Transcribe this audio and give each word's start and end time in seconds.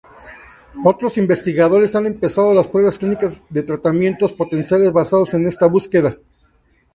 Otros 0.83 1.19
investigadores 1.19 1.95
han 1.95 2.07
empezado 2.07 2.55
las 2.55 2.67
pruebas 2.67 2.97
clínicas 2.97 3.43
de 3.51 3.61
tratamientos 3.61 4.33
potenciales 4.33 4.91
basados 4.91 5.35
en 5.35 5.45
esta 5.45 5.67
búsqueda. 5.67 6.17